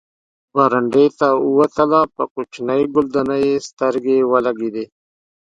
برنډې 0.53 1.05
ته 1.19 1.27
ووتله، 1.47 2.01
په 2.15 2.23
کوچنۍ 2.33 2.81
ګلدانۍ 2.93 3.41
یې 3.49 3.57
سترګې 3.69 4.17
ولګېدې. 4.31 4.85